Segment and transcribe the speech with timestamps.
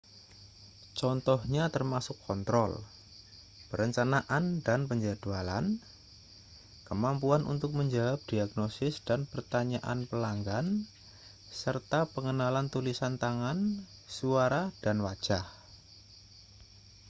[1.01, 2.71] contohnya termasuk kontrol
[3.71, 5.65] perencanaan dan penjadwalan
[6.89, 10.65] kemampuan untuk menjawab diagnosis dan pertanyaan pelanggan
[11.63, 13.57] serta pengenalan tulisan tangan
[14.17, 15.45] suara dan wajah